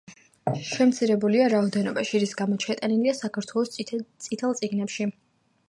[0.69, 5.11] შემცირებულია რაოდენობაში, რის გამოც შეტანილია საქართველოს „წითელ წიგნებში“.